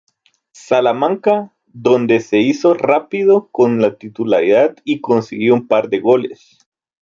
Salamanca, 0.55 1.53
donde 1.67 2.21
se 2.21 2.39
hizo 2.39 2.73
rápido 2.73 3.49
con 3.51 3.83
la 3.83 3.99
titularidad 3.99 4.75
y 4.83 4.99
consiguió 4.99 5.53
un 5.53 5.67
par 5.67 5.89
de 5.91 5.99
goles. 5.99 6.57